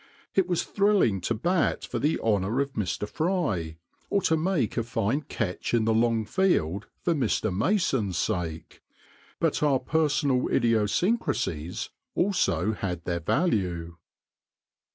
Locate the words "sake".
8.17-8.81